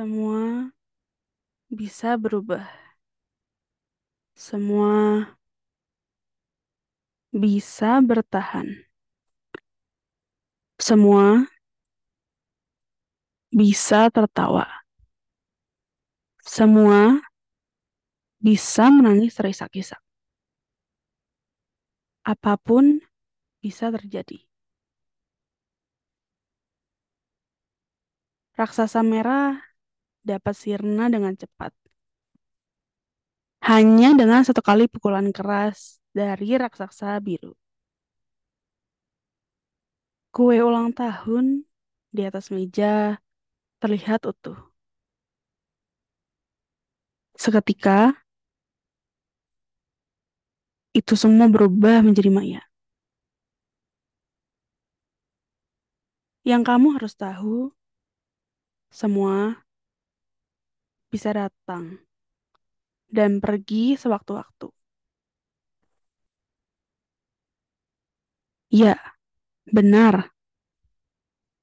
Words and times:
Semua 0.00 0.72
bisa 1.68 2.16
berubah. 2.16 2.64
Semua 4.32 5.28
bisa 7.28 8.00
bertahan. 8.00 8.88
Semua 10.80 11.44
bisa 13.52 14.08
tertawa. 14.08 14.64
Semua 16.48 17.20
bisa 18.40 18.88
menangis 18.88 19.36
terisak-isak. 19.36 20.00
Apa 22.24 22.56
pun 22.56 23.04
bisa 23.60 23.92
terjadi. 23.92 24.48
Raksasa 28.56 29.04
merah 29.04 29.69
dapat 30.20 30.54
sirna 30.56 31.08
dengan 31.08 31.34
cepat. 31.36 31.72
Hanya 33.60 34.16
dengan 34.16 34.40
satu 34.40 34.64
kali 34.64 34.88
pukulan 34.88 35.28
keras 35.36 36.00
dari 36.16 36.56
raksasa 36.56 37.16
biru. 37.20 37.52
Kue 40.30 40.62
ulang 40.62 40.94
tahun 40.94 41.66
di 42.14 42.22
atas 42.24 42.48
meja 42.54 43.18
terlihat 43.82 44.24
utuh. 44.30 44.58
Seketika, 47.34 48.14
itu 50.92 51.14
semua 51.14 51.46
berubah 51.48 52.02
menjadi 52.02 52.30
maya. 52.30 52.62
Yang 56.44 56.62
kamu 56.68 56.86
harus 56.96 57.14
tahu, 57.14 57.70
semua 58.90 59.62
bisa 61.12 61.30
datang 61.34 61.98
dan 63.10 63.42
pergi 63.42 63.98
sewaktu-waktu. 63.98 64.70
Ya, 68.70 68.94
benar. 69.66 70.30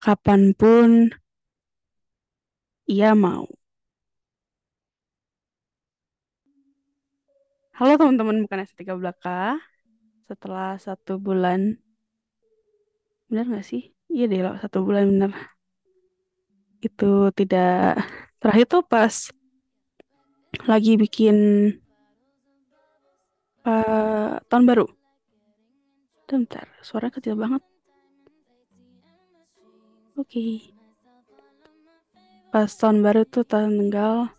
Kapan 0.03 0.41
pun 0.59 0.91
ia 2.88 3.11
mau. 3.16 3.45
Halo 7.77 7.93
teman-teman 7.99 8.43
bukan 8.43 8.59
S3 8.67 8.97
Belaka. 8.99 9.61
Setelah 10.27 10.75
satu 10.75 11.16
bulan, 11.21 11.80
benar 13.30 13.45
nggak 13.49 13.66
sih? 13.71 13.81
Iya 14.14 14.23
deh, 14.31 14.39
loh, 14.45 14.55
satu 14.64 14.77
bulan 14.88 15.03
bener. 15.11 15.31
Itu 16.86 17.05
tidak 17.38 18.02
terakhir 18.41 18.66
tuh 18.73 18.81
pas 18.86 19.16
lagi 20.66 20.97
bikin 20.97 21.38
uh, 23.67 24.41
tahun 24.50 24.66
baru. 24.66 24.88
Bentar, 26.27 26.67
suaranya 26.81 27.14
kecil 27.14 27.36
banget. 27.38 27.61
Oke. 30.17 30.27
Okay. 30.27 30.53
Pas 32.49 32.72
tahun 32.73 33.05
baru 33.05 33.22
tuh 33.27 33.45
tanggal 33.45 34.31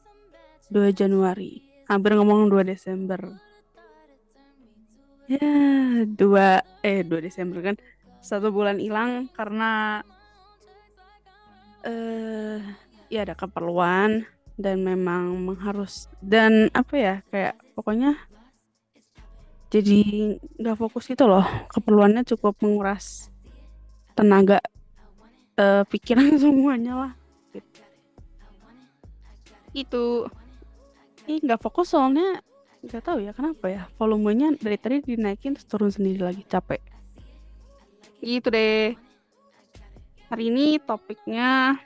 2 0.72 0.90
Januari. 0.90 1.62
Hampir 1.86 2.16
ngomong 2.18 2.50
2 2.50 2.66
Desember. 2.66 3.20
Ya, 5.28 5.44
2 6.08 6.82
eh 6.82 7.00
2 7.04 7.24
Desember 7.24 7.60
kan. 7.62 7.76
Satu 8.18 8.50
bulan 8.50 8.80
hilang 8.82 9.30
karena 9.32 10.02
eh 11.86 12.58
uh, 12.58 12.58
ya 13.06 13.24
ada 13.24 13.38
keperluan 13.38 14.26
dan 14.58 14.82
memang 14.82 15.38
mengharus 15.38 16.10
dan 16.18 16.66
apa 16.74 16.94
ya 16.98 17.14
kayak 17.30 17.54
pokoknya 17.78 18.18
jadi 19.68 20.00
nggak 20.56 20.76
fokus 20.80 21.04
gitu 21.04 21.28
loh. 21.28 21.44
Keperluannya 21.68 22.24
cukup 22.24 22.56
menguras 22.64 23.28
tenaga 24.16 24.64
uh, 25.60 25.84
pikiran 25.86 26.34
semuanya 26.42 26.94
lah. 26.96 27.12
Gitu. 27.52 27.80
itu 29.76 30.26
ini 31.28 31.44
nggak 31.44 31.60
fokus 31.60 31.92
soalnya 31.92 32.40
nggak 32.80 33.04
tahu 33.04 33.20
ya 33.20 33.36
kenapa 33.36 33.68
ya 33.68 33.82
volumenya 34.00 34.56
dari 34.56 34.80
tadi 34.80 35.04
dinaikin 35.04 35.54
terus 35.54 35.68
turun 35.68 35.92
sendiri 35.92 36.24
lagi 36.24 36.42
capek. 36.48 36.80
Gitu 38.24 38.48
deh. 38.48 38.96
Hari 40.32 40.44
ini 40.48 40.80
topiknya 40.80 41.76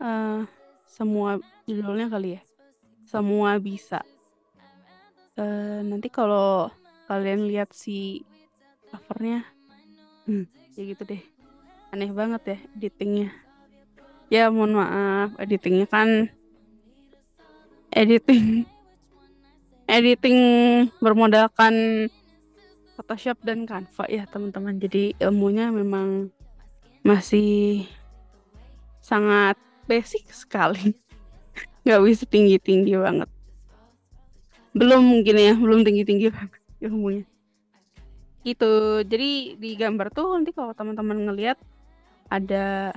uh, 0.00 0.44
semua 0.96 1.36
judulnya 1.68 2.08
kali 2.08 2.40
ya? 2.40 2.42
Semua 3.04 3.60
bisa. 3.60 4.00
Uh, 5.36 5.84
nanti 5.84 6.08
kalau 6.08 6.72
kalian 7.04 7.44
lihat 7.44 7.76
si 7.76 8.24
covernya 8.88 9.44
hmm, 10.24 10.48
ya 10.72 10.82
gitu 10.88 11.04
deh. 11.04 11.20
Aneh 11.92 12.08
banget 12.16 12.56
ya 12.56 12.58
editingnya. 12.80 13.28
Ya 14.32 14.48
mohon 14.48 14.72
maaf 14.72 15.36
editingnya 15.36 15.84
kan 15.84 16.32
editing 17.92 18.64
editing 20.00 20.38
bermodalkan 21.04 22.08
Photoshop 22.96 23.36
dan 23.44 23.68
Canva 23.68 24.08
ya 24.08 24.24
teman-teman. 24.24 24.80
Jadi 24.80 25.12
ilmunya 25.20 25.68
memang 25.68 26.32
masih 27.04 27.84
sangat 29.04 29.60
basic 29.86 30.28
sekali. 30.34 30.92
Nggak 31.86 32.00
bisa 32.02 32.24
tinggi 32.26 32.58
tinggi 32.58 32.98
banget. 32.98 33.30
Belum 34.76 35.00
mungkin 35.00 35.36
ya 35.40 35.54
belum 35.56 35.86
tinggi 35.86 36.04
tinggi 36.04 36.28
banget 36.28 36.60
ilmunya. 36.84 37.24
Gitu. 38.44 39.02
Jadi 39.06 39.56
di 39.56 39.70
gambar 39.74 40.12
tuh 40.12 40.36
nanti 40.36 40.52
kalau 40.52 40.76
teman-teman 40.76 41.30
ngelihat 41.30 41.58
ada 42.26 42.90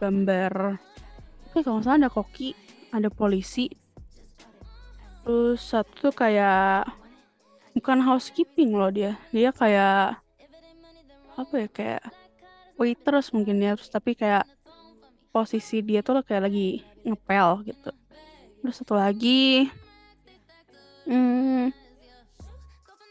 gambar 0.00 0.80
oke 1.52 1.60
kalau 1.60 1.84
salah 1.84 2.00
ada 2.00 2.10
koki 2.10 2.56
ada 2.90 3.12
polisi. 3.12 3.70
Terus 5.22 5.60
satu 5.60 6.10
tuh 6.10 6.14
kayak 6.16 6.88
bukan 7.76 8.00
housekeeping 8.02 8.74
loh 8.74 8.90
dia. 8.90 9.14
Dia 9.30 9.52
kayak 9.52 10.18
apa 11.38 11.54
ya 11.56 11.68
kayak 11.70 12.02
waitress 12.80 13.30
mungkin 13.30 13.62
ya. 13.62 13.76
Terus 13.76 13.92
tapi 13.92 14.16
kayak 14.16 14.48
posisi 15.30 15.82
dia 15.82 16.02
tuh 16.02 16.22
kayak 16.26 16.50
lagi 16.50 16.82
ngepel 17.06 17.64
gitu. 17.66 17.90
Terus 18.60 18.74
satu 18.76 18.94
lagi 18.98 19.70
hmm, 21.08 21.72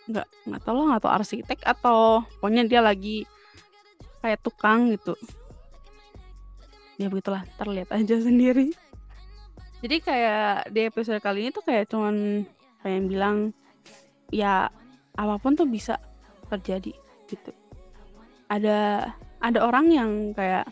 nggak 0.10 0.28
nggak 0.46 0.62
tahu 0.62 0.76
lah 0.78 0.86
nggak 0.96 1.04
tahu 1.04 1.14
arsitek 1.14 1.60
atau 1.66 2.22
pokoknya 2.40 2.64
dia 2.70 2.82
lagi 2.84 3.26
kayak 4.22 4.44
tukang 4.44 4.92
gitu. 4.94 5.16
Ya 7.00 7.08
begitulah 7.08 7.48
terlihat 7.56 7.90
aja 7.96 8.16
sendiri. 8.28 8.76
Jadi 9.80 9.96
kayak 10.04 10.76
di 10.76 10.92
episode 10.92 11.24
kali 11.24 11.48
ini 11.48 11.52
tuh 11.56 11.64
kayak 11.64 11.88
cuman 11.88 12.44
pengen 12.84 13.08
bilang 13.08 13.38
ya 14.28 14.68
apa 15.16 15.36
pun 15.40 15.56
tuh 15.56 15.68
bisa 15.68 15.96
terjadi 16.52 16.92
gitu. 17.32 17.52
Ada 18.52 19.08
ada 19.40 19.60
orang 19.64 19.88
yang 19.88 20.12
kayak 20.36 20.68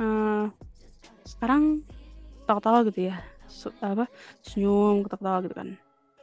uh, 0.00 0.48
sekarang 1.36 1.86
ketawa-tawa 2.42 2.86
gitu 2.90 3.10
ya. 3.12 3.16
Su 3.50 3.70
apa 3.82 4.06
senyum 4.42 5.06
ketawa-tawa 5.06 5.38
gitu 5.46 5.54
kan. 5.54 5.68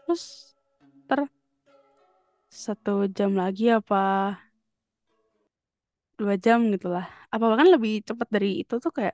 Terus 0.06 0.24
ter 1.08 1.20
satu 2.48 3.08
jam 3.12 3.36
lagi 3.36 3.72
apa 3.72 4.36
dua 6.18 6.34
jam 6.42 6.74
gitulah 6.74 7.06
apa 7.30 7.44
bahkan 7.46 7.70
lebih 7.70 8.02
cepat 8.02 8.26
dari 8.34 8.66
itu 8.66 8.82
tuh 8.82 8.90
kayak 8.90 9.14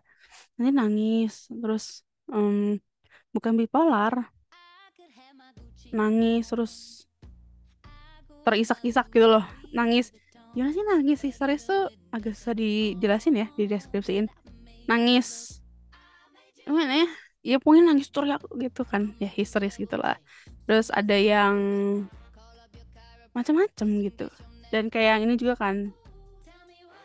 nanti 0.56 0.72
nangis 0.72 1.52
terus 1.52 2.02
um, 2.32 2.78
bukan 3.34 3.54
bipolar. 3.58 4.34
Nangis 5.94 6.50
terus 6.50 7.06
terisak-isak 8.42 9.14
gitu 9.14 9.30
loh. 9.30 9.46
Nangis. 9.74 10.10
Gimana 10.54 10.74
sih 10.74 10.86
nangis 10.86 11.20
sih? 11.22 11.34
Serius 11.34 11.66
tuh 11.70 11.90
agak 12.14 12.34
susah 12.38 12.58
dijelasin 12.58 13.38
ya 13.38 13.48
di 13.58 13.70
deskripsiin. 13.70 14.26
Nangis 14.90 15.62
gimana 16.64 17.04
ya 17.04 17.08
ya 17.44 17.58
pokoknya 17.60 17.92
nangis 17.92 18.10
teriak 18.10 18.42
gitu 18.56 18.82
kan. 18.88 19.12
Ya 19.20 19.28
histeris 19.28 19.76
gitulah 19.76 20.18
terus 20.64 20.88
ada 20.90 21.14
yang 21.14 21.56
macam-macam 23.36 23.88
gitu. 24.08 24.28
Dan 24.72 24.88
kayak 24.88 25.20
yang 25.20 25.22
ini 25.28 25.36
juga 25.38 25.60
kan. 25.60 25.92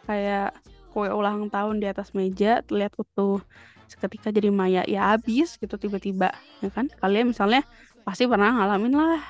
Kayak 0.08 0.56
kue 0.94 1.10
ulang 1.10 1.52
tahun 1.52 1.82
di 1.82 1.87
atas 1.90 2.14
meja 2.16 2.64
terlihat 2.64 2.96
utuh. 2.96 3.43
Seketika 3.88 4.28
jadi 4.28 4.52
maya 4.52 4.84
ya 4.84 5.16
habis 5.16 5.56
gitu 5.58 5.75
tiba-tiba 5.76 6.32
ya 6.62 6.70
kan? 6.70 6.88
Kalian 7.02 7.34
misalnya 7.34 7.66
pasti 8.06 8.25
pernah 8.25 8.54
ngalamin 8.54 8.94
lah. 8.94 9.20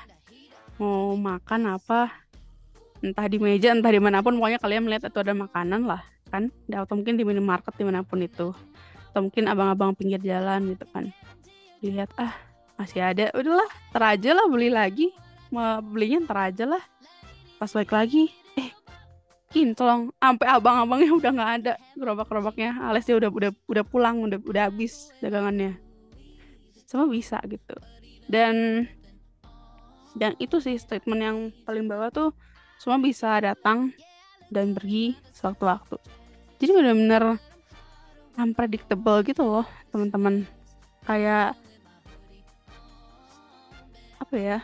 Mau 0.79 1.15
makan 1.19 1.75
apa 1.75 2.11
entah 2.99 3.27
di 3.31 3.39
meja 3.39 3.71
entah 3.71 3.91
di 3.91 3.99
mana 3.99 4.19
pun 4.19 4.35
pokoknya 4.35 4.59
kalian 4.59 4.83
melihat 4.83 5.11
itu 5.11 5.19
ada 5.19 5.33
makanan 5.35 5.87
lah 5.87 6.03
kan? 6.27 6.51
Atau 6.71 6.99
mungkin 6.99 7.15
di 7.15 7.23
minimarket 7.23 7.75
di 7.75 7.83
mana 7.87 8.03
pun 8.03 8.19
itu 8.19 8.51
atau 9.09 9.25
mungkin 9.25 9.49
abang-abang 9.49 9.97
pinggir 9.97 10.21
jalan 10.21 10.73
gitu 10.77 10.85
kan. 10.93 11.09
Lihat 11.81 12.13
ah 12.21 12.33
masih 12.77 13.01
ada. 13.01 13.33
Udahlah 13.33 13.69
teraja 13.91 14.31
lah 14.37 14.45
beli 14.47 14.69
lagi. 14.69 15.09
Mau 15.49 15.81
belinya 15.81 16.23
ntar 16.29 16.53
aja 16.53 16.65
lah. 16.69 16.83
Pas 17.57 17.69
balik 17.73 17.91
lagi 17.91 18.29
eh 18.55 18.69
kinclong 19.49 20.13
sampai 20.21 20.47
abang-abangnya 20.47 21.11
udah 21.19 21.31
nggak 21.33 21.51
ada. 21.61 21.73
Gerobak-gerobaknya 21.97 22.77
alias 22.85 23.09
dia 23.09 23.17
udah 23.17 23.29
udah 23.33 23.51
udah 23.65 23.83
pulang 23.83 24.21
udah 24.23 24.39
udah 24.45 24.69
habis 24.69 25.09
dagangannya. 25.19 25.75
Semua 26.85 27.09
bisa 27.09 27.41
gitu. 27.49 27.75
Dan 28.29 28.85
dan 30.17 30.37
itu 30.37 30.61
sih 30.61 30.77
statement 30.77 31.21
yang 31.21 31.37
paling 31.65 31.85
bawah 31.89 32.09
tuh 32.09 32.29
semua 32.79 32.97
bisa 33.01 33.41
datang 33.41 33.93
dan 34.49 34.73
pergi 34.73 35.17
sewaktu-waktu. 35.33 35.97
Jadi 36.59 36.71
benar-benar 36.75 37.39
unpredictable 38.39 39.19
gitu 39.27 39.43
loh 39.43 39.67
teman-teman. 39.91 40.47
Kayak 41.03 41.59
apa 44.19 44.35
ya 44.37 44.59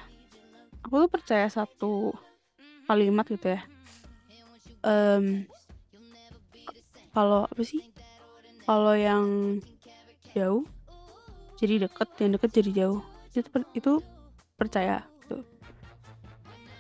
aku 0.86 1.06
tuh 1.06 1.12
percaya 1.12 1.48
satu 1.52 2.16
kalimat 2.88 3.28
gitu 3.28 3.58
ya. 3.58 3.62
Um, 4.86 5.50
kalau 7.12 7.50
apa 7.50 7.62
sih 7.66 7.82
kalau 8.64 8.94
yang 8.94 9.60
jauh 10.38 10.64
jadi 11.58 11.88
deket 11.88 12.10
yang 12.22 12.32
deket 12.40 12.50
jadi 12.56 12.72
jauh. 12.86 13.02
Itu 13.36 13.50
itu 13.76 13.92
percaya 14.56 15.04
gitu. 15.26 15.44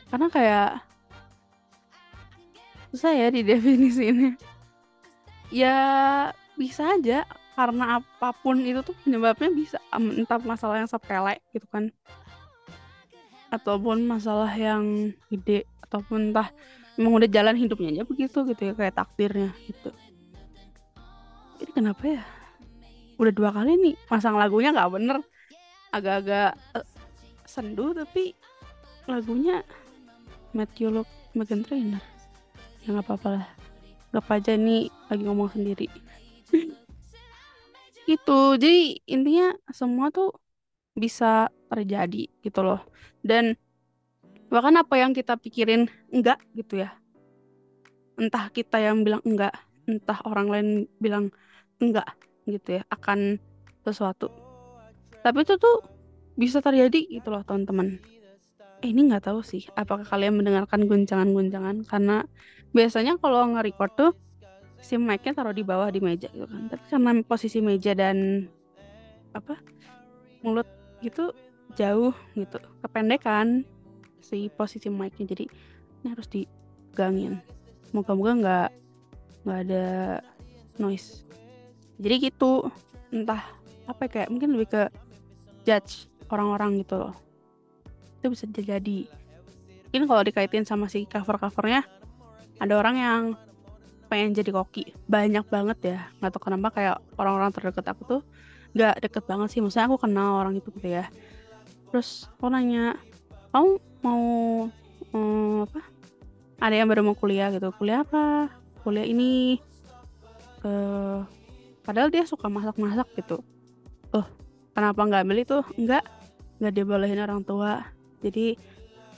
Karena 0.08 0.28
kayak 0.32 0.70
susah 2.96 3.12
ya 3.12 3.28
ini 3.36 4.40
ya 5.52 5.76
bisa 6.56 6.96
aja 6.96 7.28
karena 7.56 8.04
apa 8.04 8.36
pun 8.36 8.60
itu 8.60 8.84
tuh 8.84 8.96
penyebabnya 9.04 9.48
bisa 9.56 9.80
entah 9.96 10.40
masalah 10.44 10.84
yang 10.84 10.90
sepele 10.92 11.40
gitu 11.56 11.68
kan. 11.72 11.92
Ataupun 13.52 14.04
masalah 14.04 14.52
yang 14.52 15.16
gede 15.32 15.64
ataupun 15.88 16.32
entah 16.32 16.52
memang 17.00 17.24
udah 17.24 17.30
jalan 17.32 17.56
hidupnya 17.56 17.90
aja 17.92 18.04
begitu 18.04 18.38
gitu 18.48 18.62
ya 18.72 18.74
kayak 18.76 18.96
takdirnya 18.96 19.52
gitu. 19.68 19.92
Ini 21.64 21.72
kenapa 21.72 22.04
ya? 22.04 22.24
Udah 23.16 23.32
dua 23.32 23.50
kali 23.56 23.80
nih 23.80 23.96
pasang 24.12 24.36
lagunya 24.36 24.76
nggak 24.76 24.92
bener. 24.92 25.18
Agak-agak 25.96 26.60
uh, 26.76 26.88
sendu 27.48 27.96
tapi 27.96 28.36
lagunya 29.08 29.64
Matthew 30.52 30.92
Look 30.92 31.08
Megan 31.32 31.64
Trainer 31.64 32.04
ya 32.84 32.92
nggak 32.92 33.08
apa-apa 33.08 33.30
lah. 33.40 33.48
Gak 34.16 34.32
aja 34.32 34.56
nih 34.56 34.88
lagi 35.12 35.24
ngomong 35.28 35.52
sendiri 35.52 35.92
itu 38.06 38.40
jadi 38.62 39.02
intinya 39.10 39.58
semua 39.74 40.14
tuh 40.14 40.38
bisa 40.96 41.50
terjadi 41.68 42.30
gitu 42.42 42.60
loh. 42.62 42.82
Dan 43.26 43.58
bahkan 44.48 44.78
apa 44.78 44.96
yang 45.02 45.12
kita 45.12 45.36
pikirin 45.36 45.90
enggak 46.14 46.40
gitu 46.54 46.86
ya. 46.86 46.94
Entah 48.16 48.48
kita 48.54 48.80
yang 48.80 49.04
bilang 49.04 49.22
enggak 49.26 49.54
entah 49.86 50.18
orang 50.26 50.48
lain 50.50 50.70
bilang 50.98 51.30
enggak 51.82 52.08
gitu 52.46 52.82
ya 52.82 52.84
akan 52.94 53.42
sesuatu. 53.86 54.30
Tapi 55.26 55.42
itu 55.42 55.58
tuh 55.58 55.82
bisa 56.38 56.62
terjadi 56.62 57.02
gitu 57.10 57.34
loh 57.34 57.42
teman-teman. 57.42 57.98
Eh, 58.84 58.92
ini 58.94 59.10
nggak 59.10 59.32
tahu 59.32 59.42
sih 59.42 59.66
apakah 59.74 60.06
kalian 60.06 60.38
mendengarkan 60.38 60.86
guncangan-guncangan 60.86 61.88
karena 61.90 62.28
biasanya 62.76 63.18
kalau 63.18 63.42
nge-record 63.56 63.92
tuh 63.96 64.12
si 64.86 65.02
mic-nya 65.02 65.34
taruh 65.34 65.50
di 65.50 65.66
bawah 65.66 65.90
di 65.90 65.98
meja 65.98 66.30
gitu 66.30 66.46
kan. 66.46 66.70
Tapi 66.70 66.86
karena 66.94 67.12
posisi 67.26 67.58
meja 67.58 67.98
dan 67.98 68.46
apa 69.34 69.58
mulut 70.46 70.70
gitu 71.02 71.34
jauh 71.74 72.14
gitu 72.38 72.62
kependekan 72.86 73.66
si 74.22 74.54
posisi 74.54 74.94
mic-nya. 74.94 75.26
Jadi 75.34 75.50
ini 76.06 76.08
harus 76.14 76.30
digangin. 76.30 77.42
Moga-moga 77.90 78.32
nggak 78.38 78.70
nggak 79.50 79.60
ada 79.66 79.86
noise. 80.78 81.26
Jadi 81.98 82.30
gitu 82.30 82.70
entah 83.10 83.42
apa 83.90 84.06
ya, 84.06 84.10
kayak 84.22 84.30
mungkin 84.30 84.54
lebih 84.54 84.70
ke 84.70 84.84
judge 85.66 86.06
orang-orang 86.30 86.86
gitu 86.86 87.02
loh. 87.02 87.14
Itu 88.22 88.30
bisa 88.30 88.46
jadi. 88.54 89.10
Mungkin 89.90 90.06
kalau 90.06 90.22
dikaitin 90.28 90.66
sama 90.68 90.92
si 90.92 91.10
cover-covernya 91.10 91.88
ada 92.60 92.74
orang 92.76 92.96
yang 93.00 93.22
pengen 94.08 94.38
jadi 94.38 94.52
koki. 94.54 94.94
Banyak 95.10 95.46
banget 95.50 95.78
ya. 95.84 96.00
Nggak 96.22 96.32
tahu 96.38 96.42
kenapa 96.50 96.68
kayak 96.74 96.98
orang-orang 97.20 97.50
terdekat 97.52 97.86
aku 97.92 98.02
tuh 98.06 98.22
nggak 98.76 98.96
deket 99.08 99.24
banget 99.26 99.48
sih. 99.52 99.60
Maksudnya 99.64 99.88
aku 99.88 99.98
kenal 100.02 100.42
orang 100.42 100.54
itu 100.58 100.70
gitu 100.74 100.90
ya. 100.90 101.06
Terus 101.90 102.30
aku 102.38 102.52
nanya 102.52 103.00
kamu 103.52 103.80
mau 104.04 104.24
hmm, 105.12 105.66
apa? 105.70 105.82
Ada 106.60 106.76
yang 106.84 106.88
baru 106.92 107.02
mau 107.04 107.18
kuliah 107.18 107.52
gitu. 107.52 107.72
Kuliah 107.76 108.04
apa? 108.04 108.52
Kuliah 108.86 109.08
ini. 109.08 109.60
Uh, 110.66 111.22
padahal 111.86 112.10
dia 112.10 112.26
suka 112.26 112.50
masak-masak 112.50 113.06
gitu. 113.16 113.46
Oh 114.10 114.26
kenapa 114.74 115.02
nggak 115.06 115.22
ambil 115.24 115.40
itu 115.42 115.58
nggak. 115.80 116.04
Nggak 116.62 116.74
dibolehin 116.74 117.22
orang 117.22 117.44
tua. 117.44 117.86
Jadi 118.24 118.56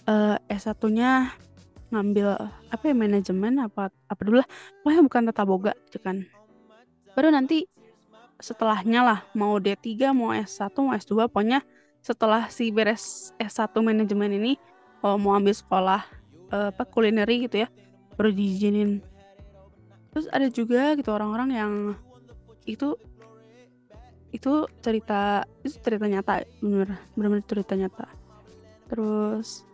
uh, 0.10 0.36
S1 0.50 0.82
nya 0.92 1.32
ngambil 1.88 2.36
apa 2.68 2.84
ya 2.84 2.96
manajemen 2.96 3.64
apa 3.64 3.90
apa 3.90 4.22
dulu 4.24 4.44
lah. 4.44 4.50
Pokoknya 4.84 5.02
bukan 5.04 5.22
tata 5.32 5.44
boga 5.48 5.74
gitu 5.88 6.00
kan. 6.04 6.28
Baru 7.16 7.32
nanti 7.34 7.66
setelahnya 8.38 9.02
lah 9.02 9.20
mau 9.34 9.58
D3 9.58 10.14
mau 10.14 10.30
S1 10.30 10.70
mau 10.78 10.94
S2 10.94 11.26
pokoknya 11.30 11.66
setelah 12.06 12.46
si 12.54 12.70
beres 12.70 13.34
S1 13.42 13.74
manajemen 13.82 14.30
ini 14.38 14.54
kalau 15.02 15.18
mau 15.18 15.34
ambil 15.34 15.54
sekolah 15.58 16.06
uh, 16.54 16.70
apa 16.70 16.84
kulineri 16.86 17.50
gitu 17.50 17.66
ya 17.66 17.68
baru 18.18 18.30
diizinin. 18.34 19.02
Terus 20.14 20.26
ada 20.34 20.48
juga 20.50 20.94
gitu 20.98 21.10
orang-orang 21.14 21.50
yang 21.54 21.74
itu 22.66 22.98
itu 24.36 24.68
cerita 24.84 25.48
itu 25.64 25.78
cerita 25.80 26.06
nyata 26.06 26.44
bener 26.62 26.98
bener 27.16 27.42
cerita 27.46 27.74
nyata. 27.74 28.06
Terus 28.90 29.66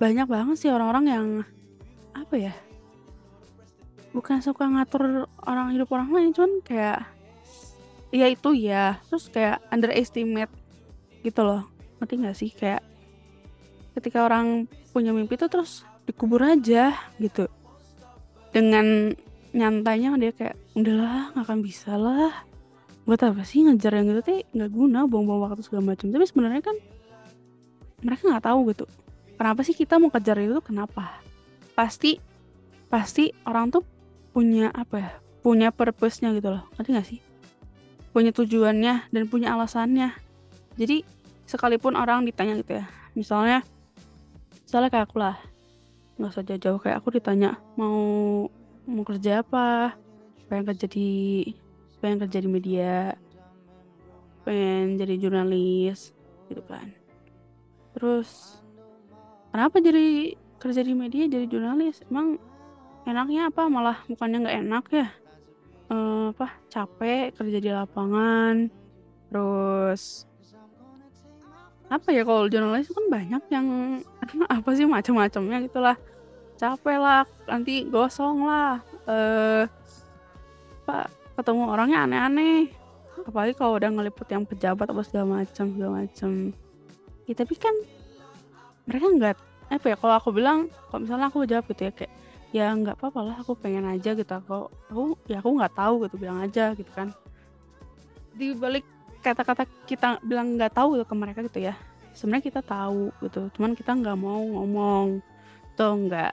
banyak 0.00 0.24
banget 0.24 0.56
sih 0.56 0.72
orang-orang 0.72 1.04
yang 1.04 1.26
apa 2.16 2.34
ya 2.40 2.54
bukan 4.16 4.40
suka 4.40 4.64
ngatur 4.64 5.28
orang 5.44 5.76
hidup 5.76 5.92
orang 5.92 6.08
lain 6.08 6.32
cuman 6.32 6.64
kayak 6.64 7.04
ya 8.10 8.26
itu 8.26 8.50
ya 8.56 8.98
terus 9.06 9.30
kayak 9.30 9.62
underestimate 9.70 10.50
gitu 11.22 11.44
loh. 11.44 11.68
Ngerti 12.00 12.14
gak 12.16 12.36
sih? 12.36 12.50
Kayak 12.50 12.82
ketika 13.94 14.24
orang 14.24 14.66
punya 14.90 15.12
mimpi 15.14 15.36
itu 15.36 15.46
terus 15.46 15.86
dikubur 16.08 16.42
aja 16.42 16.96
gitu. 17.20 17.46
Dengan 18.50 19.14
nyantainya 19.54 20.16
dia 20.18 20.32
kayak 20.34 20.56
udahlah 20.74 21.30
nggak 21.36 21.44
akan 21.44 21.60
bisa 21.62 21.94
lah. 21.94 22.34
Buat 23.06 23.30
apa 23.30 23.46
sih 23.46 23.62
ngejar 23.62 23.94
yang 23.94 24.10
gitu? 24.10 24.20
Tuh 24.26 24.42
nggak 24.58 24.70
guna 24.74 25.06
buang-buang 25.06 25.46
waktu 25.46 25.62
segala 25.62 25.94
macam. 25.94 26.10
Tapi 26.10 26.24
sebenarnya 26.26 26.62
kan 26.64 26.76
mereka 28.00 28.32
nggak 28.32 28.46
tahu 28.48 28.60
gitu 28.72 28.88
kenapa 29.40 29.64
sih 29.64 29.72
kita 29.72 29.96
mau 29.96 30.12
kejar 30.12 30.36
itu 30.44 30.60
kenapa? 30.60 31.16
Pasti 31.72 32.20
pasti 32.92 33.32
orang 33.48 33.72
tuh 33.72 33.80
punya 34.36 34.68
apa 34.68 34.96
ya 35.00 35.10
punya 35.40 35.72
purpose-nya 35.72 36.36
gitu 36.36 36.52
loh. 36.52 36.68
Ngerti 36.76 36.90
gak 36.92 37.08
sih? 37.08 37.20
Punya 38.12 38.36
tujuannya 38.36 39.08
dan 39.08 39.22
punya 39.32 39.56
alasannya. 39.56 40.12
Jadi 40.76 41.08
sekalipun 41.48 41.96
orang 41.96 42.28
ditanya 42.28 42.60
gitu 42.60 42.76
ya 42.76 42.86
misalnya 43.16 43.66
misalnya 44.62 44.86
kayak 44.92 45.10
aku 45.10 45.18
lah 45.18 45.34
nggak 46.14 46.30
usah 46.30 46.46
jauh-jauh 46.46 46.78
kayak 46.78 47.02
aku 47.02 47.16
ditanya 47.16 47.56
mau 47.80 48.44
mau 48.84 49.04
kerja 49.08 49.40
apa? 49.40 49.96
Pengen 50.52 50.68
kerja 50.68 50.84
di 50.84 51.42
pengen 52.04 52.20
kerja 52.28 52.38
di 52.44 52.48
media? 52.52 53.16
Pengen 54.44 55.00
jadi 55.00 55.16
jurnalis? 55.16 56.12
Gitu 56.52 56.60
kan. 56.68 56.92
Terus 57.96 58.59
kenapa 59.50 59.76
jadi 59.82 60.34
kerja 60.60 60.80
di 60.84 60.94
media 60.94 61.26
jadi 61.26 61.46
jurnalis? 61.46 62.02
Emang 62.06 62.38
enaknya 63.04 63.50
apa? 63.50 63.66
Malah 63.66 63.98
bukannya 64.06 64.46
nggak 64.46 64.58
enak 64.66 64.84
ya? 64.94 65.08
E, 65.90 65.96
apa 66.30 66.46
capek 66.70 67.34
kerja 67.34 67.58
di 67.58 67.70
lapangan 67.74 68.70
terus 69.30 70.26
apa 71.90 72.14
ya 72.14 72.22
kalau 72.22 72.46
jurnalis 72.46 72.90
kan 72.90 73.06
banyak 73.10 73.42
yang 73.50 73.66
apa 74.56 74.70
sih 74.78 74.86
macam-macamnya 74.86 75.66
gitulah. 75.66 75.96
Capek 76.54 76.96
lah 77.00 77.26
nanti 77.50 77.88
gosong 77.90 78.46
lah. 78.46 78.78
Eh 79.10 79.66
pak 80.86 81.10
ketemu 81.34 81.62
orangnya 81.66 82.06
aneh-aneh. 82.06 82.70
Apalagi 83.26 83.58
kalau 83.58 83.76
udah 83.76 83.90
ngeliput 83.90 84.28
yang 84.30 84.46
pejabat 84.46 84.86
apa 84.86 85.02
segala 85.02 85.42
macam 85.42 85.66
segala 85.74 86.06
macam. 86.06 86.30
Ya, 87.26 87.34
tapi 87.34 87.54
kan 87.58 87.74
mereka 88.88 89.06
nggak 89.10 89.36
apa 89.70 89.86
ya 89.86 89.96
kalau 89.98 90.14
aku 90.18 90.30
bilang 90.34 90.66
kalau 90.90 91.00
misalnya 91.06 91.26
aku 91.30 91.46
jawab 91.46 91.64
gitu 91.70 91.88
ya 91.88 91.92
kayak 91.94 92.12
ya 92.50 92.66
nggak 92.74 92.98
apa-apa 92.98 93.20
lah 93.22 93.36
aku 93.38 93.54
pengen 93.54 93.86
aja 93.86 94.10
gitu. 94.14 94.32
Aku 94.34 94.66
aku 94.90 95.02
ya 95.30 95.38
aku 95.38 95.50
nggak 95.54 95.74
tahu 95.74 95.94
gitu 96.06 96.16
bilang 96.18 96.42
aja 96.42 96.74
gitu 96.74 96.90
kan. 96.90 97.14
Di 98.34 98.54
balik 98.58 98.82
kata-kata 99.20 99.68
kita 99.86 100.18
bilang 100.24 100.58
nggak 100.58 100.74
tahu 100.74 100.98
ke 101.04 101.14
mereka 101.14 101.44
gitu 101.44 101.60
ya 101.60 101.76
sebenarnya 102.16 102.44
kita 102.48 102.60
tahu 102.64 103.12
gitu 103.20 103.52
cuman 103.52 103.76
kita 103.76 103.92
nggak 103.92 104.16
mau 104.16 104.40
ngomong 104.40 105.20
tuh 105.76 105.92
nggak 106.08 106.32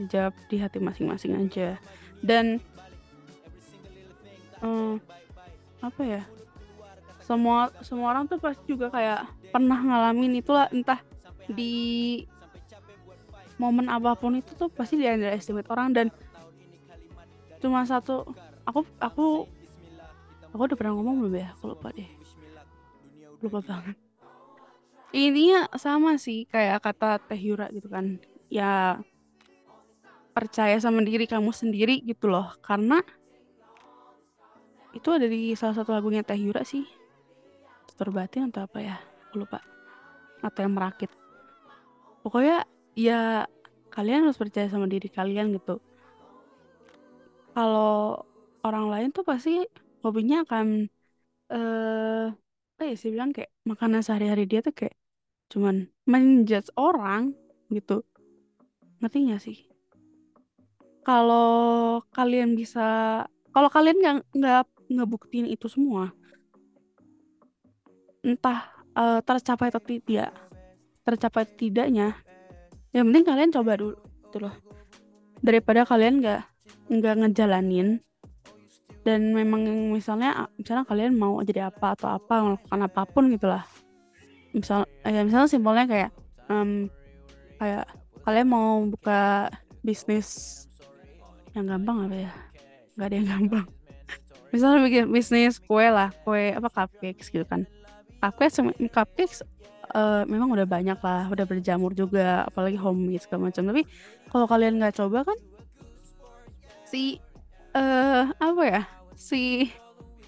dijawab 0.00 0.34
di 0.48 0.56
hati 0.58 0.78
masing-masing 0.80 1.36
aja. 1.38 1.76
Dan 2.22 2.58
um, 4.62 4.98
apa 5.82 6.02
ya 6.02 6.22
semua 7.22 7.70
semua 7.82 8.14
orang 8.14 8.26
tuh 8.26 8.38
pasti 8.38 8.62
juga 8.66 8.90
kayak 8.90 9.26
pernah 9.54 9.78
ngalamin 9.78 10.42
itulah 10.42 10.66
entah 10.72 10.98
di 11.52 11.74
momen 13.60 13.86
apa 13.86 14.18
pun 14.18 14.34
itu 14.34 14.56
tuh 14.58 14.66
pasti 14.72 14.98
di 14.98 15.06
underestimate 15.06 15.70
orang 15.70 15.94
dan 15.94 16.06
cuma 17.62 17.86
satu 17.86 18.26
aku 18.66 18.82
aku 18.98 19.46
aku 20.50 20.62
udah 20.66 20.76
pernah 20.78 20.92
ngomong 20.98 21.24
belum 21.24 21.34
ya? 21.38 21.48
Aku 21.56 21.72
lupa 21.72 21.94
deh. 21.94 22.10
Lupa 23.38 23.62
banget. 23.62 23.96
Intinya 25.12 25.68
sama 25.76 26.16
sih 26.16 26.48
kayak 26.48 26.80
kata 26.82 27.20
Teh 27.28 27.40
Yura 27.40 27.68
gitu 27.72 27.88
kan. 27.88 28.20
Ya 28.48 29.00
percaya 30.32 30.76
sama 30.80 31.04
diri 31.04 31.28
kamu 31.28 31.52
sendiri 31.52 32.00
gitu 32.04 32.28
loh. 32.32 32.52
Karena 32.64 33.00
itu 34.92 35.08
ada 35.08 35.24
di 35.24 35.56
salah 35.56 35.76
satu 35.76 35.92
lagunya 35.92 36.24
Teh 36.24 36.38
Yura 36.38 36.64
sih. 36.64 36.84
Terbatin 37.96 38.48
atau 38.48 38.64
apa 38.64 38.78
ya? 38.80 38.96
Aku 39.28 39.44
lupa. 39.44 39.60
Atau 40.40 40.64
yang 40.64 40.74
merakit 40.74 41.12
pokoknya 42.22 42.64
ya 42.94 43.50
kalian 43.92 44.24
harus 44.24 44.40
percaya 44.40 44.70
sama 44.72 44.88
diri 44.88 45.10
kalian 45.12 45.52
gitu. 45.58 45.82
Kalau 47.52 48.24
orang 48.64 48.86
lain 48.88 49.08
tuh 49.12 49.26
pasti 49.26 49.60
hobinya 50.00 50.46
akan 50.46 50.88
eh 51.52 52.26
apa 52.32 52.82
ya 52.88 52.94
sih 52.96 53.12
bilang 53.12 53.30
kayak 53.36 53.52
makanan 53.68 54.00
sehari-hari 54.00 54.48
dia 54.48 54.64
tuh 54.64 54.72
kayak 54.72 54.96
cuman 55.52 55.92
menjudge 56.08 56.72
orang 56.80 57.36
gitu. 57.68 58.00
Ngerti 59.04 59.18
gak 59.28 59.42
sih? 59.42 59.58
Kalau 61.02 62.00
kalian 62.14 62.54
bisa 62.56 63.20
kalau 63.52 63.68
kalian 63.68 63.98
nggak 64.00 64.16
nggak 64.32 64.64
ngebuktiin 64.88 65.50
itu 65.50 65.66
semua 65.68 66.14
entah 68.22 68.70
uh, 68.94 69.18
tercapai 69.20 69.68
atau 69.68 69.82
tidak 69.82 70.30
tercapai 71.02 71.44
tidaknya 71.58 72.14
yang 72.92 73.08
penting 73.10 73.24
kalian 73.24 73.50
coba 73.50 73.72
dulu 73.78 73.96
gitu 74.28 74.38
loh. 74.48 74.54
Daripada 75.42 75.82
kalian 75.88 76.22
nggak 76.22 76.42
nggak 76.92 77.14
ngejalanin 77.24 77.98
dan 79.02 79.34
memang 79.34 79.90
misalnya 79.90 80.46
misalnya 80.54 80.86
kalian 80.86 81.18
mau 81.18 81.42
jadi 81.42 81.72
apa 81.72 81.98
atau 81.98 82.14
apa 82.14 82.34
melakukan 82.54 82.80
apa 82.86 83.02
pun 83.10 83.26
gitulah 83.34 83.66
misal 84.54 84.86
ya 85.02 85.26
misalnya 85.26 85.50
simpelnya 85.50 85.84
kayak 85.90 86.10
um, 86.46 86.86
kayak 87.58 87.88
kalian 88.22 88.48
mau 88.48 88.84
buka 88.86 89.50
bisnis 89.82 90.62
yang 91.52 91.68
gampang 91.68 92.08
apa 92.08 92.16
ya? 92.16 92.32
Nggak 92.96 93.06
ada 93.06 93.16
yang 93.16 93.28
gampang. 93.28 93.66
Misalnya 94.52 94.78
bikin 94.84 95.04
bisnis 95.10 95.58
kue 95.58 95.86
lah 95.88 96.12
kue 96.24 96.54
apa 96.54 96.68
cupcakes 96.70 97.28
gitu 97.32 97.44
kan. 97.44 97.66
Cupcakes 98.22 98.62
cupcakes 98.92 99.40
uh, 99.92 100.22
memang 100.26 100.48
udah 100.52 100.66
banyak 100.66 100.98
lah 101.00 101.28
udah 101.28 101.46
berjamur 101.46 101.92
juga 101.92 102.48
apalagi 102.48 102.76
homemade 102.80 103.24
segala 103.24 103.48
macam. 103.48 103.62
Tapi 103.68 103.82
kalau 104.32 104.46
kalian 104.48 104.80
nggak 104.80 104.96
coba 104.96 105.28
kan 105.28 105.38
si 106.88 107.20
uh, 107.76 108.28
apa 108.36 108.62
ya 108.64 108.82
si 109.16 109.68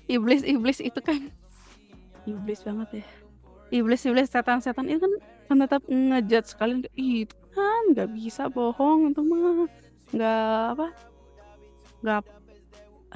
iblis 0.09 0.45
iblis 0.45 0.81
itu 0.81 1.01
kan 1.01 1.29
iblis 2.29 2.61
banget 2.65 3.03
ya. 3.03 3.07
Iblis 3.73 4.07
iblis 4.07 4.31
setan 4.31 4.61
setan 4.61 4.87
itu 4.87 5.01
kan 5.03 5.13
kan 5.45 5.57
tetap 5.61 5.83
ngejat 5.89 6.45
sekali 6.49 6.85
itu 6.97 7.37
kan 7.53 7.83
nggak 7.93 8.09
bisa 8.13 8.49
bohong 8.49 9.13
itu 9.13 9.21
mah 9.25 9.69
nggak 10.15 10.63
apa 10.79 10.87
nggak 12.05 12.23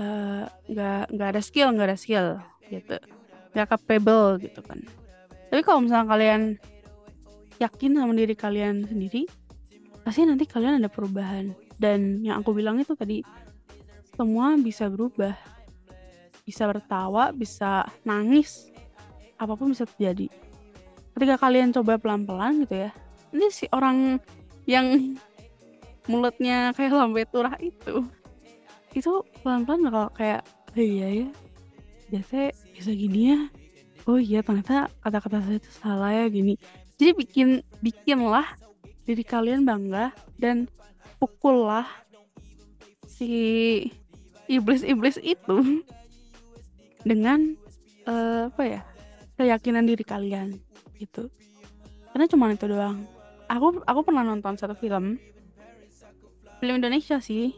eh, 0.00 0.44
nggak 0.72 1.00
uh, 1.04 1.10
nggak 1.12 1.28
ada 1.36 1.42
skill 1.44 1.68
nggak 1.76 1.88
ada 1.92 1.98
skill 2.00 2.26
gitu. 2.68 2.96
Nggak 3.56 3.68
capable 3.76 4.40
gitu 4.44 4.60
kan 4.60 4.80
tapi 5.48 5.60
kalau 5.64 5.84
misalnya 5.84 6.06
kalian 6.08 6.42
yakin 7.58 7.90
sama 7.98 8.12
diri 8.14 8.34
kalian 8.38 8.86
sendiri 8.86 9.26
pasti 10.06 10.24
nanti 10.24 10.44
kalian 10.48 10.80
ada 10.80 10.88
perubahan. 10.88 11.52
Dan 11.78 12.26
yang 12.26 12.42
aku 12.42 12.56
bilang 12.56 12.82
itu 12.82 12.98
tadi 12.98 13.22
semua 14.18 14.58
bisa 14.58 14.90
berubah. 14.90 15.36
Bisa 16.42 16.64
bertawa 16.64 17.30
bisa 17.30 17.86
nangis 18.02 18.72
apa 19.38 19.54
pun 19.54 19.70
bisa 19.70 19.84
terjadi. 19.86 20.26
Ketika 21.14 21.36
kalian 21.38 21.70
coba 21.74 22.00
pelan-pelan 22.00 22.64
gitu 22.66 22.88
ya 22.88 22.90
ini 23.32 23.46
si 23.52 23.68
orang 23.72 24.20
yang 24.64 25.16
mulutnya 26.08 26.72
kayak 26.72 26.96
lambe 26.96 27.24
turah 27.28 27.56
itu 27.60 28.04
itu 28.96 29.12
pelan-pelan 29.44 29.84
bakal 29.88 30.06
kayak 30.16 30.40
oh 30.72 30.80
iya 30.80 31.08
ya 31.24 31.28
biasa 32.08 32.56
bisa 32.72 32.90
gini 32.96 33.36
ya 33.36 33.40
oh 34.08 34.16
iya 34.16 34.40
ternyata 34.40 34.88
kata-kata 35.04 35.44
saya 35.44 35.60
itu 35.60 35.70
salah 35.76 36.10
ya 36.16 36.24
gini. 36.32 36.56
Jadi 36.96 37.12
bikin 37.14 37.48
bikinlah 37.84 38.48
diri 39.04 39.22
kalian 39.22 39.68
bangga 39.68 40.16
dan 40.40 40.66
pukullah 41.20 41.84
si 43.04 43.92
iblis-iblis 44.48 45.20
itu 45.20 45.84
dengan 47.10 47.52
uh, 48.08 48.48
apa 48.48 48.62
ya 48.64 48.80
keyakinan 49.36 49.84
diri 49.84 50.02
kalian 50.02 50.56
gitu. 50.96 51.28
Karena 52.10 52.26
cuma 52.26 52.50
itu 52.50 52.64
doang. 52.64 53.04
Aku 53.52 53.84
aku 53.84 54.00
pernah 54.02 54.24
nonton 54.24 54.56
satu 54.56 54.72
film 54.72 55.20
film 56.58 56.74
Indonesia 56.80 57.20
sih. 57.20 57.52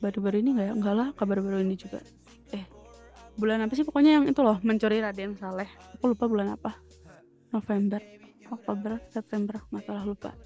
Baru-baru 0.00 0.40
ini 0.40 0.56
nggak 0.56 0.66
ya? 0.70 0.72
Enggak 0.72 0.94
lah 0.96 1.08
kabar 1.12 1.44
baru 1.44 1.60
ini 1.60 1.76
juga 1.76 2.00
bulan 3.40 3.64
apa 3.64 3.72
sih? 3.72 3.88
Pokoknya 3.88 4.20
yang 4.20 4.28
itu 4.28 4.44
loh 4.44 4.60
mencuri 4.60 5.00
Raden 5.00 5.34
Saleh. 5.40 5.66
Aku 5.96 6.12
lupa 6.12 6.28
bulan 6.28 6.52
apa. 6.54 6.76
November 7.50 7.98
Oktober 8.52 9.00
September 9.08 9.58
masalah 9.72 10.04
lupa. 10.04 10.36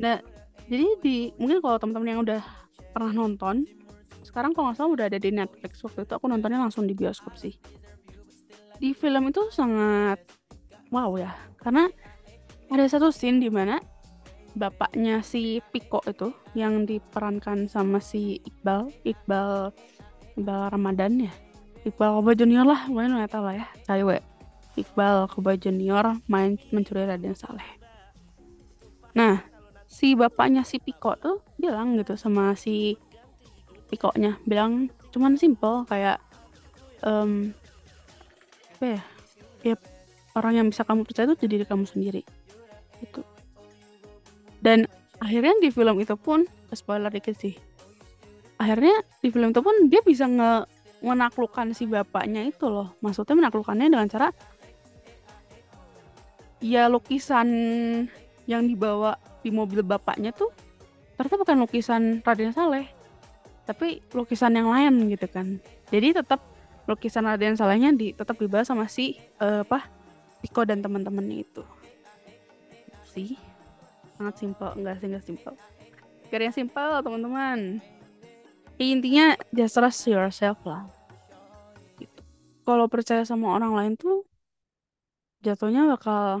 Nah 0.00 0.18
jadi 0.66 0.86
di 1.04 1.16
mungkin 1.36 1.60
kalau 1.60 1.76
teman-teman 1.76 2.08
yang 2.08 2.20
udah 2.24 2.42
pernah 2.90 3.12
nonton 3.12 3.62
sekarang 4.24 4.54
kalau 4.54 4.70
nggak 4.70 4.78
salah 4.78 4.90
udah 4.94 5.06
ada 5.12 5.18
di 5.20 5.30
Netflix. 5.30 5.84
Waktu 5.84 6.08
itu 6.08 6.12
aku 6.16 6.26
nontonnya 6.26 6.58
langsung 6.58 6.88
di 6.88 6.94
bioskop 6.96 7.36
sih. 7.36 7.54
Di 8.80 8.96
film 8.96 9.28
itu 9.28 9.44
sangat 9.52 10.24
wow 10.88 11.14
ya 11.20 11.30
karena 11.60 11.86
ada 12.70 12.84
satu 12.86 13.12
scene 13.12 13.42
di 13.42 13.50
mana 13.52 13.78
bapaknya 14.54 15.22
si 15.22 15.62
Piko 15.70 16.02
itu 16.06 16.34
yang 16.58 16.82
diperankan 16.86 17.70
sama 17.70 18.02
si 18.02 18.42
Iqbal 18.42 18.90
Iqbal 19.06 19.70
Iqbal 20.34 20.62
Ramadan 20.74 21.30
ya 21.30 21.32
Iqbal 21.84 22.20
Koba 22.20 22.32
Junior 22.36 22.64
lah 22.68 22.84
nggak 22.88 23.32
tahu 23.32 23.44
lah 23.48 23.56
ya. 23.56 23.66
Cewek 23.88 24.20
Iqbal 24.76 25.28
Koba 25.32 25.56
Junior 25.56 26.16
main 26.28 26.60
mencuri 26.72 27.08
Raden 27.08 27.32
Saleh. 27.32 27.66
Nah 29.16 29.42
si 29.90 30.14
bapaknya 30.14 30.62
si 30.62 30.78
Piko 30.78 31.18
tuh 31.18 31.42
bilang 31.58 31.98
gitu 31.98 32.14
sama 32.14 32.54
si 32.54 32.94
Piko-nya. 33.90 34.38
Bilang 34.46 34.92
cuman 35.10 35.34
simple 35.34 35.82
kayak 35.90 36.22
um, 37.02 37.50
apa 38.78 38.84
ya? 38.86 39.02
Ya 39.60 39.76
orang 40.38 40.52
yang 40.62 40.66
bisa 40.70 40.86
kamu 40.86 41.02
percaya 41.02 41.26
itu 41.26 41.44
jadi 41.44 41.60
diri 41.60 41.64
kamu 41.66 41.84
sendiri. 41.90 42.22
Itu 43.02 43.26
dan 44.62 44.86
akhirnya 45.18 45.58
di 45.58 45.74
film 45.74 45.98
itu 45.98 46.14
pun 46.14 46.46
spoiler 46.70 47.10
dikit 47.10 47.34
sih. 47.34 47.58
Akhirnya 48.60 49.02
di 49.24 49.32
film 49.32 49.50
itu 49.50 49.60
pun 49.64 49.74
dia 49.90 50.04
bisa 50.06 50.28
nge 50.28 50.68
menaklukkan 51.00 51.72
si 51.72 51.88
bapaknya 51.88 52.44
itu 52.44 52.68
loh. 52.68 52.96
Maksudnya 53.00 53.36
menaklukkannya 53.36 53.88
dengan 53.88 54.08
cara 54.08 54.28
ya 56.60 56.86
lukisan 56.92 57.48
yang 58.44 58.68
dibawa 58.68 59.16
di 59.40 59.48
mobil 59.48 59.80
bapaknya 59.80 60.30
tuh 60.36 60.52
ternyata 61.16 61.36
bukan 61.40 61.56
lukisan 61.64 62.02
Raden 62.20 62.52
Saleh 62.52 62.88
tapi 63.64 64.04
lukisan 64.12 64.56
yang 64.56 64.68
lain 64.68 65.08
gitu 65.08 65.26
kan. 65.30 65.60
Jadi 65.88 66.16
tetap 66.16 66.42
lukisan 66.90 67.22
Raden 67.22 67.56
Salehnya 67.56 67.94
di 67.94 68.12
tetap 68.12 68.36
dibawa 68.36 68.66
sama 68.66 68.90
si 68.90 69.16
uh, 69.40 69.62
apa 69.64 69.86
Piko 70.40 70.64
dan 70.64 70.80
teman-temannya 70.80 71.44
itu. 71.44 71.62
Sih 73.12 73.36
sangat 74.16 74.36
simpel 74.40 74.74
enggak 74.76 75.00
sih 75.00 75.06
enggak 75.08 75.24
simpel. 75.24 75.54
Gak 76.30 76.40
yang 76.46 76.54
simpel 76.54 77.02
teman-teman 77.02 77.82
intinya 78.88 79.36
just 79.52 79.76
trust 79.76 80.08
yourself 80.08 80.56
lah. 80.64 80.88
Gitu. 82.00 82.20
kalau 82.64 82.88
percaya 82.88 83.28
sama 83.28 83.52
orang 83.52 83.76
lain 83.76 83.92
tuh 84.00 84.24
jatuhnya 85.44 85.84
bakal 85.84 86.40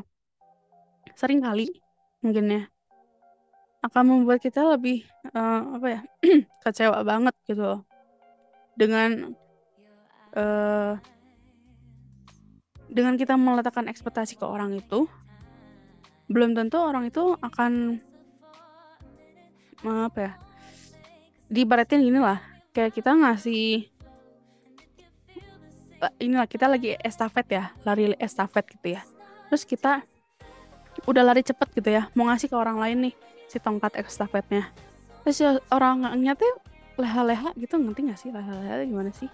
sering 1.12 1.44
kali 1.44 1.68
mungkin 2.24 2.48
ya. 2.48 2.62
Akan 3.84 4.08
membuat 4.08 4.40
kita 4.40 4.64
lebih 4.64 5.04
uh, 5.36 5.76
apa 5.76 5.86
ya 5.88 6.00
kecewa 6.64 7.00
banget 7.04 7.32
gitu 7.48 7.84
dengan 8.76 9.36
uh, 10.36 10.96
dengan 12.90 13.14
kita 13.20 13.36
meletakkan 13.36 13.86
ekspektasi 13.86 14.36
ke 14.40 14.44
orang 14.44 14.74
itu 14.76 15.06
belum 16.30 16.54
tentu 16.54 16.78
orang 16.78 17.10
itu 17.10 17.34
akan 17.42 17.98
apa 19.84 20.18
ya 20.20 20.32
diibaratin 21.50 22.00
gini 22.00 22.22
lah 22.22 22.38
kayak 22.70 22.94
kita 22.94 23.10
ngasih 23.10 23.90
eh, 26.00 26.12
inilah 26.22 26.46
kita 26.46 26.70
lagi 26.70 26.94
estafet 27.02 27.46
ya 27.50 27.64
lari 27.82 28.14
estafet 28.16 28.64
gitu 28.70 28.94
ya. 28.94 29.02
Terus 29.50 29.66
kita 29.66 30.06
udah 31.10 31.22
lari 31.26 31.42
cepet 31.42 31.68
gitu 31.74 31.90
ya 31.90 32.06
mau 32.14 32.30
ngasih 32.30 32.46
ke 32.50 32.56
orang 32.56 32.78
lain 32.78 33.10
nih 33.10 33.14
si 33.50 33.58
tongkat 33.58 33.98
estafetnya. 33.98 34.70
Terus 35.26 35.36
ya 35.42 35.50
orang 35.74 36.06
tuh 36.38 36.54
leha-leha 36.96 37.50
gitu 37.58 37.76
ngerti 37.76 38.00
gak 38.08 38.18
sih 38.20 38.30
leha-leha 38.30 38.86
gimana 38.86 39.10
sih? 39.10 39.26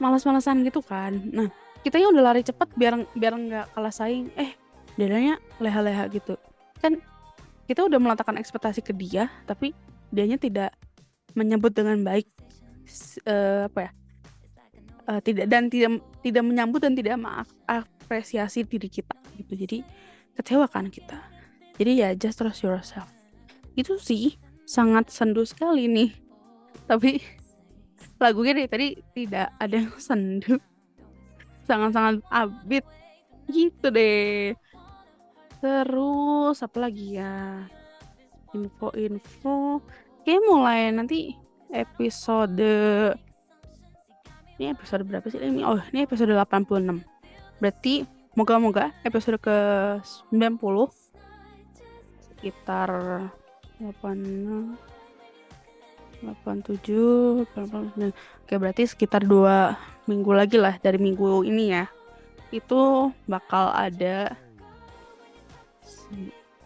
Malas-malasan 0.00 0.64
gitu 0.64 0.80
kan. 0.80 1.12
Nah 1.28 1.52
kita 1.84 2.00
yang 2.00 2.16
udah 2.16 2.32
lari 2.32 2.40
cepet 2.40 2.72
biar 2.72 3.04
biar 3.12 3.32
nggak 3.36 3.66
kalah 3.76 3.92
saing 3.92 4.32
eh 4.40 4.56
dadanya 4.96 5.36
leha-leha 5.60 6.08
gitu. 6.08 6.40
Kan 6.80 7.04
kita 7.68 7.84
udah 7.84 8.00
meletakkan 8.00 8.40
ekspektasi 8.40 8.80
ke 8.80 8.96
dia 8.96 9.28
tapi 9.44 9.76
dianya 10.10 10.40
tidak 10.40 10.74
menyebut 11.34 11.74
dengan 11.74 12.00
baik 12.02 12.26
uh, 13.26 13.66
apa 13.70 13.88
ya 13.88 13.90
uh, 15.10 15.20
tidak 15.22 15.46
dan 15.50 15.66
tidak 15.66 15.98
tidak 16.22 16.42
menyambut 16.46 16.80
dan 16.86 16.94
tidak 16.94 17.18
mengapresiasi 17.18 18.62
diri 18.62 18.86
kita 18.86 19.14
gitu. 19.40 19.52
Jadi 19.58 19.78
kecewa 20.38 20.70
kan 20.70 20.86
kita. 20.86 21.18
Jadi 21.80 21.92
ya 21.98 22.08
just 22.14 22.38
trust 22.38 22.62
yourself. 22.62 23.10
Itu 23.74 23.98
sih 23.98 24.36
sangat 24.68 25.10
sendu 25.10 25.42
sekali 25.42 25.90
nih. 25.90 26.10
Tapi 26.86 27.18
lagunya 28.22 28.52
dari 28.54 28.68
tadi 28.68 28.88
tidak 29.16 29.48
ada 29.58 29.74
yang 29.74 29.96
sendu. 29.98 30.60
Sangat-sangat 31.66 32.22
abit 32.30 32.84
gitu 33.50 33.90
deh. 33.90 34.54
Terus 35.60 36.56
apa 36.62 36.78
lagi 36.78 37.18
ya? 37.18 37.64
Info-info. 38.52 39.80
Kayak 40.20 40.42
mulai 40.44 40.92
nanti 40.92 41.32
episode 41.72 42.60
ini 44.60 44.76
episode 44.76 45.08
berapa 45.08 45.24
sih 45.32 45.40
ini? 45.40 45.64
Oh, 45.64 45.80
ini 45.88 46.04
episode 46.04 46.36
86. 46.36 47.00
Berarti 47.64 48.04
moga-moga 48.36 48.92
episode 49.08 49.40
ke 49.40 49.56
90 50.28 50.60
sekitar 52.20 52.88
8 53.80 54.76
87 56.20 57.48
89. 57.56 58.12
Oke, 58.44 58.54
berarti 58.60 58.84
sekitar 58.84 59.24
dua 59.24 59.80
minggu 60.04 60.36
lagi 60.36 60.60
lah 60.60 60.76
dari 60.76 61.00
minggu 61.00 61.48
ini 61.48 61.72
ya. 61.72 61.88
Itu 62.52 63.08
bakal 63.24 63.72
ada 63.72 64.36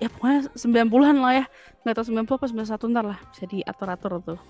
ya 0.02 0.08
pokoknya 0.11 0.50
90-an 0.58 1.16
lah 1.23 1.32
ya 1.38 1.44
nggak 1.85 1.95
tahu 2.00 2.07
90 2.17 2.25
apa 2.25 2.47
91 2.49 2.93
ntar 2.97 3.05
lah. 3.05 3.19
Bisa 3.31 3.45
diatur-atur 3.45 4.12
tuh. 4.25 4.41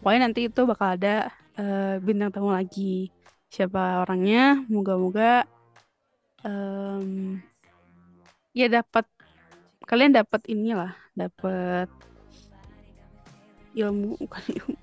Pokoknya 0.00 0.20
nanti 0.30 0.48
itu 0.48 0.60
bakal 0.64 0.96
ada 0.96 1.28
uh, 1.60 2.00
bintang 2.00 2.32
tamu 2.32 2.50
lagi. 2.50 3.12
Siapa 3.52 4.04
orangnya? 4.04 4.64
Moga-moga 4.72 5.44
um, 6.44 7.38
ya 8.54 8.66
dapat 8.70 9.06
kalian 9.88 10.14
dapat 10.14 10.44
inilah 10.50 10.92
dapat 11.16 11.88
ilmu 13.74 14.18
bukan 14.18 14.42
ilmu. 14.52 14.78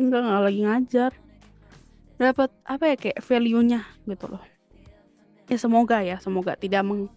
Enggak 0.00 0.20
nggak 0.24 0.42
lagi 0.42 0.60
ngajar. 0.64 1.12
Dapat 2.20 2.50
apa 2.68 2.84
ya 2.84 2.96
kayak 3.00 3.20
value-nya 3.24 3.80
gitu 4.04 4.26
loh. 4.28 4.44
Ya 5.48 5.56
semoga 5.58 6.04
ya 6.04 6.20
semoga 6.20 6.54
tidak 6.54 6.84
meng 6.86 7.10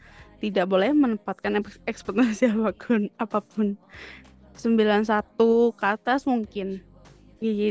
tidak 0.44 0.68
boleh 0.68 0.92
menempatkan 0.92 1.64
ekspektasi 1.88 2.50
apa 2.56 2.76
pun 2.76 3.08
apa 3.16 3.40
pun 3.40 3.80
91 4.56 5.74
ke 5.76 5.86
atas 5.86 6.26
mungkin. 6.26 6.82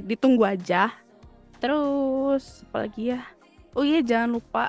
Ditunggu 0.07 0.45
aja. 0.45 0.93
Terus 1.63 2.67
apalagi 2.69 3.17
ya? 3.17 3.21
Oh 3.73 3.87
iya 3.87 4.05
jangan 4.05 4.37
lupa 4.37 4.69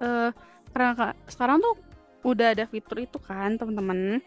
uh, 0.00 0.32
karena 0.72 1.12
sekarang 1.28 1.60
tuh 1.60 1.76
udah 2.24 2.56
ada 2.56 2.64
fitur 2.64 3.04
itu 3.04 3.18
kan 3.20 3.58
teman-teman. 3.58 4.22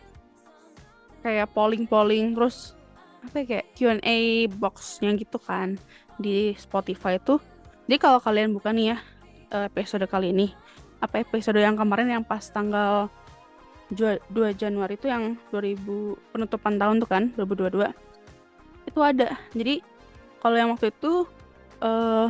Kayak 1.20 1.52
polling-polling 1.52 2.38
terus 2.38 2.80
apa 3.20 3.44
ya, 3.44 3.46
kayak 3.46 3.68
Q&A 3.76 4.20
boxnya 4.56 5.12
gitu 5.20 5.36
kan 5.40 5.76
di 6.16 6.56
Spotify 6.56 7.20
itu 7.20 7.36
jadi 7.88 7.98
kalau 8.00 8.20
kalian 8.24 8.56
buka 8.56 8.72
nih 8.72 8.96
ya 8.96 8.98
eh, 9.52 9.66
episode 9.68 10.08
kali 10.08 10.32
ini 10.32 10.48
apa 11.00 11.24
episode 11.24 11.60
yang 11.60 11.76
kemarin 11.76 12.12
yang 12.12 12.24
pas 12.24 12.44
tanggal 12.52 13.08
2, 13.90 14.54
Januari 14.54 14.94
itu 14.94 15.10
yang 15.10 15.34
2000 15.50 16.34
penutupan 16.34 16.78
tahun 16.78 17.02
tuh 17.02 17.10
kan 17.10 17.24
2022 17.34 17.90
itu 18.86 19.00
ada. 19.02 19.34
Jadi 19.54 19.82
kalau 20.42 20.56
yang 20.58 20.70
waktu 20.74 20.94
itu 20.94 21.26
uh, 21.82 22.30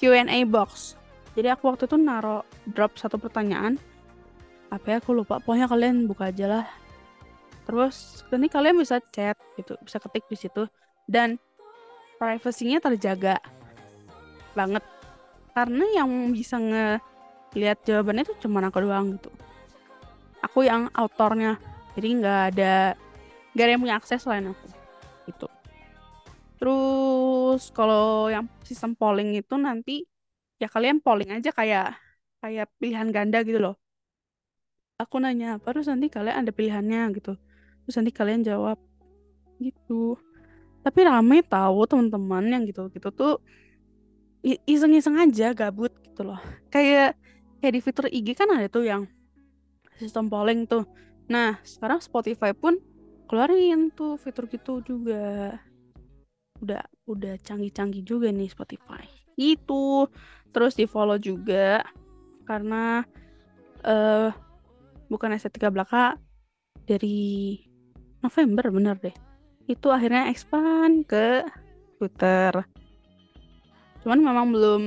Q&A 0.00 0.38
box. 0.48 0.96
Jadi 1.36 1.48
aku 1.52 1.68
waktu 1.68 1.84
itu 1.84 1.96
naro 2.00 2.48
drop 2.68 2.96
satu 2.96 3.20
pertanyaan. 3.20 3.76
Apa 4.72 4.96
ya 4.96 4.96
aku 5.04 5.12
lupa. 5.12 5.40
Pokoknya 5.40 5.68
kalian 5.68 6.08
buka 6.08 6.32
aja 6.32 6.46
lah. 6.48 6.66
Terus 7.64 8.24
nanti 8.28 8.48
kalian 8.48 8.76
bisa 8.76 9.00
chat 9.12 9.36
gitu 9.56 9.76
bisa 9.84 10.00
ketik 10.00 10.24
di 10.28 10.36
situ. 10.36 10.64
Dan 11.04 11.36
privasinya 12.16 12.80
terjaga 12.80 13.36
banget. 14.56 14.84
Karena 15.52 15.84
yang 15.92 16.32
bisa 16.32 16.56
nge 16.56 16.86
lihat 17.54 17.84
jawabannya 17.86 18.26
itu 18.26 18.34
cuma 18.42 18.58
aku 18.66 18.82
doang 18.82 19.14
gitu 19.14 19.30
aku 20.46 20.68
yang 20.68 20.92
autornya. 20.92 21.56
Jadi 21.94 22.08
nggak 22.20 22.40
ada 22.54 22.98
nggak 23.54 23.64
ada 23.64 23.72
yang 23.72 23.82
punya 23.82 23.96
akses 24.02 24.20
selain 24.26 24.50
aku 24.50 24.66
itu 25.30 25.46
terus 26.58 27.70
kalau 27.70 28.26
yang 28.32 28.50
sistem 28.66 28.98
polling 28.98 29.36
itu 29.38 29.54
nanti 29.54 30.08
ya 30.58 30.66
kalian 30.70 30.98
polling 31.02 31.30
aja 31.34 31.52
kayak 31.52 31.98
kayak 32.40 32.68
pilihan 32.76 33.08
ganda 33.08 33.40
gitu 33.40 33.60
loh. 33.60 33.76
Aku 35.00 35.18
nanya 35.18 35.58
apa 35.58 35.74
terus 35.74 35.90
nanti 35.90 36.06
kalian 36.06 36.44
ada 36.44 36.52
pilihannya? 36.54 37.10
Gitu. 37.16 37.34
Terus 37.84 37.94
nanti 37.98 38.12
kalian 38.14 38.46
jawab 38.46 38.78
gitu. 39.58 40.16
Tapi 40.84 41.00
rame 41.04 41.40
tahu 41.44 41.84
teman-teman 41.88 42.44
yang 42.48 42.62
gitu 42.68 42.88
gitu 42.92 43.08
tuh 43.10 43.40
iseng-iseng 44.44 45.16
aja 45.20 45.56
gabut 45.56 45.92
gitu 46.04 46.22
loh. 46.24 46.40
Kayak 46.68 47.16
kayak 47.60 47.72
di 47.76 47.80
fitur 47.80 48.06
IG 48.12 48.36
kan 48.36 48.48
ada 48.52 48.68
tuh 48.68 48.84
yang 48.84 49.08
sistem 49.98 50.26
polling 50.28 50.66
tuh. 50.66 50.84
Nah, 51.30 51.58
sekarang 51.64 52.02
Spotify 52.04 52.52
pun 52.52 52.78
keluarin 53.30 53.90
tuh 53.94 54.20
fitur 54.20 54.46
gitu 54.50 54.84
juga. 54.84 55.56
Udah 56.60 56.84
udah 57.08 57.34
canggih-canggih 57.40 58.04
juga 58.04 58.28
nih 58.30 58.50
Spotify. 58.50 59.04
Itu 59.34 60.08
terus 60.54 60.78
di 60.78 60.86
follow 60.86 61.18
juga 61.18 61.82
karena 62.46 63.02
uh, 63.82 64.30
bukan 65.08 65.34
estetika 65.34 65.72
belaka 65.72 66.14
dari 66.84 67.58
November 68.20 68.70
bener 68.70 68.96
deh. 69.00 69.16
Itu 69.64 69.88
akhirnya 69.88 70.28
expand 70.28 71.08
ke 71.08 71.44
Twitter. 71.96 72.52
Cuman 74.04 74.20
memang 74.20 74.46
belum 74.52 74.82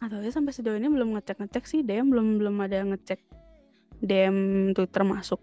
atau 0.00 0.16
ya 0.24 0.32
sampai 0.32 0.56
sejauh 0.56 0.80
ini 0.80 0.88
belum 0.88 1.12
ngecek 1.16 1.44
ngecek 1.44 1.64
sih 1.68 1.80
DM 1.84 2.08
belum 2.08 2.40
belum 2.40 2.56
ada 2.64 2.80
ngecek 2.88 3.20
DM 4.00 4.70
Twitter 4.72 5.04
masuk. 5.04 5.40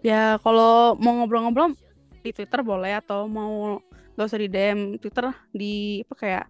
Ya 0.00 0.40
kalau 0.40 0.96
mau 0.96 1.12
ngobrol-ngobrol 1.20 1.76
di 2.24 2.32
Twitter 2.32 2.64
boleh 2.64 2.96
atau 2.96 3.28
mau 3.28 3.84
gak 4.16 4.28
usah 4.32 4.40
di 4.40 4.48
DM 4.48 4.96
Twitter 4.96 5.28
di 5.52 6.00
apa 6.08 6.14
kayak 6.16 6.46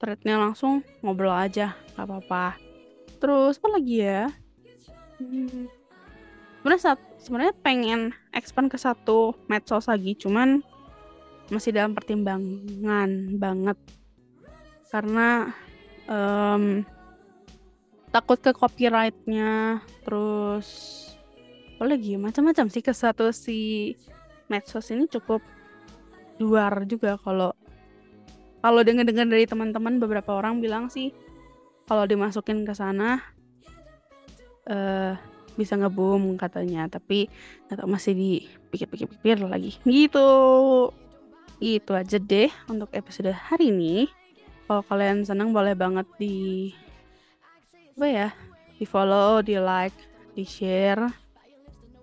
threadnya 0.00 0.40
langsung 0.40 0.80
ngobrol 1.04 1.36
aja 1.36 1.76
nggak 1.96 2.06
apa-apa. 2.08 2.56
Terus 3.20 3.60
apa 3.60 3.68
lagi 3.76 3.96
ya? 4.00 4.32
Hmm, 5.20 5.68
sebenarnya 6.60 6.82
saat 6.82 7.00
sebenarnya 7.20 7.54
pengen 7.60 8.00
expand 8.32 8.68
ke 8.68 8.76
satu 8.76 9.36
medsos 9.48 9.88
lagi 9.88 10.12
cuman 10.16 10.60
masih 11.48 11.72
dalam 11.72 11.96
pertimbangan 11.96 13.38
banget 13.38 13.78
karena 14.96 15.52
um, 16.08 16.80
takut 18.08 18.40
ke 18.40 18.56
copyrightnya 18.56 19.84
terus 20.08 20.68
apa 21.76 21.84
lagi 21.92 22.16
macam-macam 22.16 22.72
sih 22.72 22.80
ke 22.80 22.96
satu 22.96 23.28
si 23.28 23.92
medsos 24.48 24.88
ini 24.88 25.04
cukup 25.04 25.44
luar 26.40 26.88
juga 26.88 27.20
kalau 27.20 27.52
kalau 28.64 28.80
dengar-dengar 28.80 29.28
dari 29.28 29.44
teman-teman 29.44 30.00
beberapa 30.00 30.32
orang 30.32 30.64
bilang 30.64 30.88
sih 30.88 31.12
kalau 31.84 32.08
dimasukin 32.08 32.64
ke 32.64 32.72
sana 32.72 33.20
uh, 34.72 35.12
bisa 35.52 35.76
ngeboom 35.76 36.40
katanya 36.40 36.88
tapi 36.88 37.28
atau 37.68 37.84
masih 37.84 38.16
dipikir-pikir 38.16 39.44
lagi. 39.44 39.76
Gitu. 39.84 40.28
Gitu 41.60 41.92
aja 41.92 42.16
deh 42.16 42.48
untuk 42.68 42.88
episode 42.96 43.32
hari 43.32 43.72
ini 43.72 44.08
kalau 44.66 44.82
kalian 44.82 45.22
senang 45.22 45.54
boleh 45.54 45.78
banget 45.78 46.06
di 46.18 46.74
apa 47.96 48.06
ya 48.10 48.28
di 48.76 48.84
follow 48.84 49.40
di 49.40 49.56
like 49.56 49.94
di 50.36 50.42
share 50.44 51.06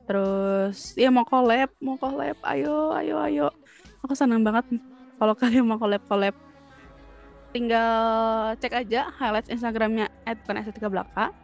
terus 0.07 0.95
ya 0.95 1.11
mau 1.11 1.27
collab 1.27 1.69
mau 1.83 1.99
collab. 1.99 2.39
Ayo 2.43 2.95
ayo 2.95 3.19
ayo. 3.23 3.47
Aku 4.03 4.15
senang 4.15 4.43
banget 4.43 4.63
kalau 5.19 5.35
kalian 5.39 5.67
mau 5.67 5.75
collab 5.75 6.03
collab. 6.07 6.35
Tinggal 7.53 8.57
cek 8.57 8.73
aja 8.73 9.13
highlights 9.19 9.51
instagramnya 9.51 10.09
@estetika 10.25 10.87
belaka. 10.87 11.35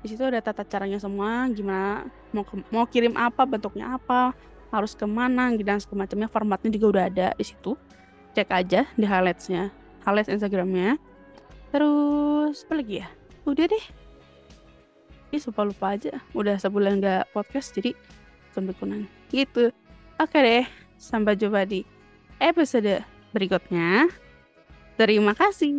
Di 0.00 0.10
situ 0.10 0.24
ada 0.24 0.40
tata 0.40 0.64
caranya 0.64 0.98
semua 0.98 1.46
gimana 1.52 2.08
mau 2.32 2.44
mau 2.72 2.84
kirim 2.88 3.14
apa 3.20 3.44
bentuknya 3.44 3.94
apa 4.00 4.32
harus 4.68 4.92
ke 4.92 5.06
mana 5.08 5.48
dan 5.60 5.80
semacamnya 5.80 6.28
formatnya 6.28 6.72
juga 6.72 6.86
udah 6.88 7.04
ada 7.06 7.28
di 7.36 7.44
situ. 7.44 7.76
Cek 8.32 8.48
aja 8.52 8.84
di 8.96 9.06
highlightsnya 9.06 9.87
highlights 10.08 10.32
Instagramnya. 10.32 10.96
Terus 11.68 12.64
apa 12.64 12.80
lagi 12.80 13.04
ya? 13.04 13.08
Udah 13.44 13.68
deh. 13.68 13.84
Ih, 15.36 15.42
lupa 15.44 15.68
lupa 15.68 15.86
aja. 15.92 16.16
Udah 16.32 16.56
sebulan 16.56 17.04
gak 17.04 17.28
podcast 17.36 17.76
jadi 17.76 17.92
kembekunan 18.56 19.04
gitu. 19.28 19.68
Oke 20.16 20.38
deh 20.40 20.64
sampai 20.96 21.36
jumpa 21.36 21.68
di 21.68 21.84
episode 22.40 23.04
berikutnya. 23.36 24.08
Terima 24.96 25.36
kasih 25.36 25.70